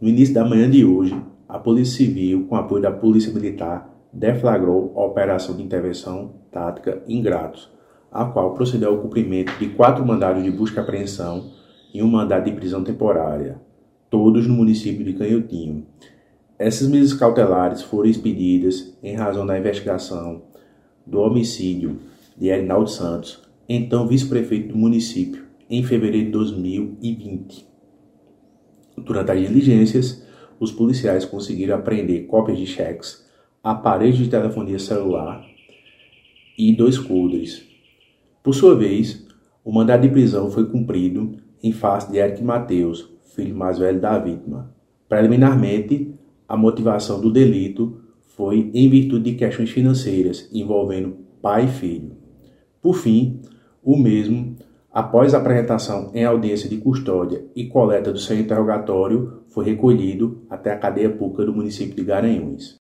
No 0.00 0.08
início 0.08 0.32
da 0.32 0.44
manhã 0.44 0.70
de 0.70 0.84
hoje, 0.84 1.20
a 1.48 1.58
Polícia 1.58 1.96
Civil, 1.96 2.46
com 2.46 2.54
apoio 2.54 2.80
da 2.80 2.92
Polícia 2.92 3.32
Militar, 3.32 3.92
deflagrou 4.12 4.92
a 4.94 5.04
Operação 5.04 5.56
de 5.56 5.62
Intervenção 5.64 6.34
Tática 6.52 7.02
Ingratos, 7.08 7.68
a 8.12 8.24
qual 8.24 8.54
procedeu 8.54 8.90
ao 8.90 8.98
cumprimento 8.98 9.52
de 9.58 9.70
quatro 9.70 10.06
mandados 10.06 10.44
de 10.44 10.52
busca 10.52 10.80
e 10.80 10.82
apreensão 10.84 11.50
e 11.92 12.00
um 12.00 12.06
mandado 12.06 12.44
de 12.44 12.52
prisão 12.52 12.84
temporária, 12.84 13.60
todos 14.08 14.46
no 14.46 14.54
município 14.54 15.04
de 15.04 15.14
Canhotinho. 15.14 15.84
Essas 16.56 16.86
medidas 16.86 17.14
cautelares 17.14 17.82
foram 17.82 18.08
expedidas 18.08 18.96
em 19.02 19.16
razão 19.16 19.44
da 19.44 19.58
investigação 19.58 20.42
do 21.04 21.18
homicídio 21.18 21.98
de 22.36 22.46
Erinaldo 22.46 22.88
Santos, 22.88 23.42
então 23.68 24.06
vice-prefeito 24.06 24.68
do 24.68 24.78
município, 24.78 25.42
em 25.68 25.82
fevereiro 25.82 26.26
de 26.26 26.32
2020. 26.32 27.68
Durante 29.04 29.32
as 29.32 29.40
diligências, 29.40 30.26
os 30.60 30.72
policiais 30.72 31.24
conseguiram 31.24 31.76
apreender 31.76 32.26
cópias 32.26 32.58
de 32.58 32.66
cheques, 32.66 33.26
aparelhos 33.62 34.16
de 34.16 34.28
telefonia 34.28 34.78
celular 34.78 35.44
e 36.56 36.74
dois 36.74 36.98
coldres. 36.98 37.64
Por 38.42 38.54
sua 38.54 38.74
vez, 38.74 39.26
o 39.64 39.72
mandado 39.72 40.02
de 40.02 40.08
prisão 40.08 40.50
foi 40.50 40.66
cumprido 40.68 41.36
em 41.62 41.72
face 41.72 42.10
de 42.10 42.18
Eric 42.18 42.42
Mateus, 42.42 43.08
filho 43.34 43.54
mais 43.54 43.78
velho 43.78 44.00
da 44.00 44.18
vítima. 44.18 44.74
Preliminarmente, 45.08 46.14
a 46.48 46.56
motivação 46.56 47.20
do 47.20 47.30
delito 47.30 48.00
foi 48.36 48.70
em 48.72 48.88
virtude 48.88 49.32
de 49.32 49.36
questões 49.36 49.70
financeiras 49.70 50.48
envolvendo 50.52 51.16
pai 51.42 51.66
e 51.66 51.68
filho. 51.68 52.12
Por 52.80 52.96
fim, 52.96 53.40
o 53.82 53.96
mesmo, 53.96 54.56
após 54.92 55.32
a 55.32 55.38
apresentação 55.38 56.10
em 56.12 56.24
audiência 56.24 56.68
de 56.68 56.76
custódia 56.76 57.44
e 57.54 57.66
coleta 57.66 58.12
do 58.12 58.18
seu 58.18 58.38
interrogatório, 58.38 59.44
foi 59.48 59.64
recolhido 59.64 60.42
até 60.50 60.72
a 60.72 60.78
cadeia 60.78 61.10
pública 61.10 61.44
do 61.44 61.54
município 61.54 61.94
de 61.94 62.04
Garanhuns. 62.04 62.76